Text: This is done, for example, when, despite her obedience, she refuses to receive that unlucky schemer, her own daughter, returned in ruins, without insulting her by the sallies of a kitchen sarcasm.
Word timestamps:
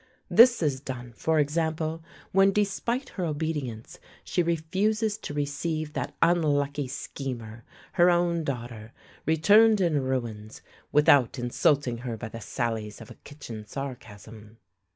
This 0.31 0.63
is 0.63 0.79
done, 0.79 1.13
for 1.15 1.37
example, 1.37 2.01
when, 2.31 2.51
despite 2.51 3.09
her 3.09 3.23
obedience, 3.23 3.99
she 4.23 4.41
refuses 4.41 5.15
to 5.19 5.33
receive 5.35 5.93
that 5.93 6.15
unlucky 6.23 6.87
schemer, 6.87 7.63
her 7.91 8.09
own 8.09 8.43
daughter, 8.43 8.93
returned 9.27 9.79
in 9.79 10.01
ruins, 10.01 10.63
without 10.91 11.37
insulting 11.37 11.99
her 11.99 12.17
by 12.17 12.29
the 12.29 12.41
sallies 12.41 12.99
of 12.99 13.11
a 13.11 13.21
kitchen 13.23 13.63
sarcasm. 13.67 14.57